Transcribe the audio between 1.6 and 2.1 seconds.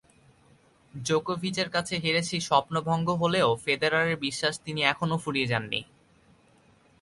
কাছে